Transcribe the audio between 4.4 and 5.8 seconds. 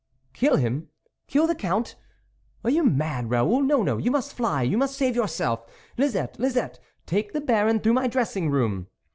you must save yourself....